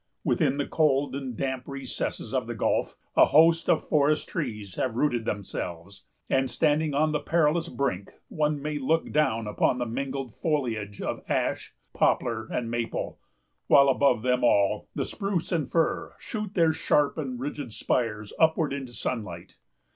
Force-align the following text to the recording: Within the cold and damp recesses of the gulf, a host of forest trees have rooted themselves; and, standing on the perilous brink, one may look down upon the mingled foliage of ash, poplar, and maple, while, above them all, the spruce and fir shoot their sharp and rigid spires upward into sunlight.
Within 0.23 0.57
the 0.57 0.65
cold 0.65 1.15
and 1.15 1.37
damp 1.37 1.67
recesses 1.67 2.33
of 2.33 2.47
the 2.47 2.55
gulf, 2.55 2.95
a 3.15 3.25
host 3.25 3.69
of 3.69 3.87
forest 3.87 4.27
trees 4.27 4.73
have 4.73 4.95
rooted 4.95 5.25
themselves; 5.25 6.05
and, 6.27 6.49
standing 6.49 6.95
on 6.95 7.11
the 7.11 7.19
perilous 7.19 7.69
brink, 7.69 8.13
one 8.27 8.59
may 8.59 8.79
look 8.79 9.11
down 9.11 9.45
upon 9.45 9.77
the 9.77 9.85
mingled 9.85 10.33
foliage 10.33 11.03
of 11.03 11.21
ash, 11.29 11.75
poplar, 11.93 12.47
and 12.47 12.71
maple, 12.71 13.19
while, 13.67 13.89
above 13.89 14.23
them 14.23 14.43
all, 14.43 14.87
the 14.95 15.05
spruce 15.05 15.51
and 15.51 15.69
fir 15.69 16.15
shoot 16.17 16.55
their 16.55 16.73
sharp 16.73 17.19
and 17.19 17.39
rigid 17.39 17.71
spires 17.71 18.33
upward 18.39 18.73
into 18.73 18.93
sunlight. 18.93 19.57